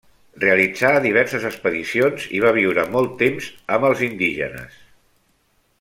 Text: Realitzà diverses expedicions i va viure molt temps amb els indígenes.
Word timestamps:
Realitzà 0.43 0.89
diverses 1.03 1.45
expedicions 1.49 2.25
i 2.39 2.41
va 2.45 2.55
viure 2.57 2.87
molt 2.95 3.13
temps 3.23 3.51
amb 3.77 3.89
els 3.91 4.03
indígenes. 4.09 4.81